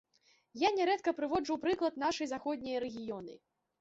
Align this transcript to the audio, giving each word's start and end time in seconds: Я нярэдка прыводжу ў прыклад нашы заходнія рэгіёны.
Я 0.61 0.69
нярэдка 0.77 1.13
прыводжу 1.19 1.51
ў 1.55 1.65
прыклад 1.67 2.01
нашы 2.07 2.29
заходнія 2.33 2.83
рэгіёны. 2.89 3.33